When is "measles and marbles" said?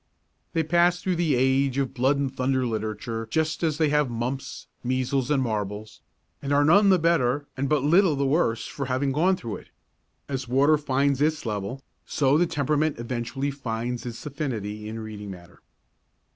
4.83-6.01